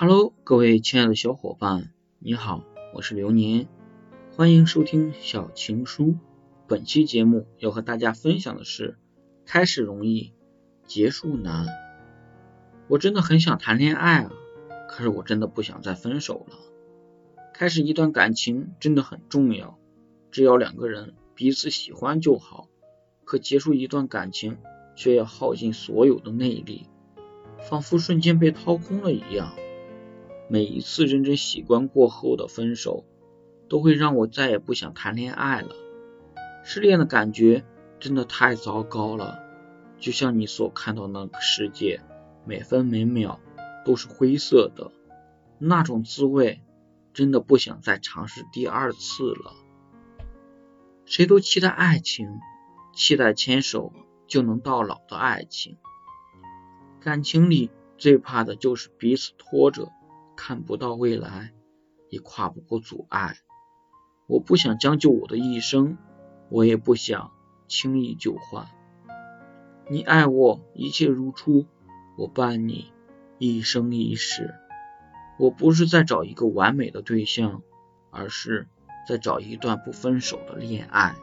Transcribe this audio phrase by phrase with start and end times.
[0.00, 2.62] Hello，各位亲爱的小伙伴，你好，
[2.94, 3.66] 我是流年，
[4.36, 6.14] 欢迎收听小情书。
[6.68, 8.96] 本期节目要和大家分享的是：
[9.44, 10.34] 开始容易，
[10.86, 11.66] 结束难。
[12.86, 14.30] 我真的很想谈恋爱啊，
[14.88, 16.56] 可是我真的不想再分手了。
[17.52, 19.80] 开始一段感情真的很重要，
[20.30, 22.68] 只要两个人彼此喜欢就好。
[23.24, 24.58] 可结束一段感情，
[24.94, 26.86] 却要耗尽所有的内力，
[27.68, 29.52] 仿佛瞬间被掏空了一样。
[30.48, 33.04] 每一次认真习惯过后的分手，
[33.68, 35.74] 都会让我再也不想谈恋爱了。
[36.64, 37.64] 失恋的感觉
[38.00, 39.38] 真的太糟糕了，
[39.98, 42.00] 就像你所看到那个世界，
[42.46, 43.40] 每分每秒
[43.84, 44.90] 都是灰色的，
[45.58, 46.62] 那种滋味
[47.12, 49.52] 真的不想再尝试第二次了。
[51.04, 52.26] 谁都期待爱情，
[52.94, 53.92] 期待牵手
[54.26, 55.76] 就能到老的爱情。
[57.00, 59.90] 感情里最怕的就是彼此拖着。
[60.40, 61.52] 看不到未来，
[62.10, 63.34] 也跨不过阻碍。
[64.28, 65.98] 我不想将就我的一生，
[66.48, 67.32] 我也不想
[67.66, 68.68] 轻易就换。
[69.90, 71.66] 你爱我，一切如初，
[72.16, 72.92] 我伴你
[73.38, 74.54] 一生一世。
[75.40, 77.62] 我不是在找一个完美的对象，
[78.10, 78.68] 而是
[79.08, 81.16] 在找一段不分手的恋爱。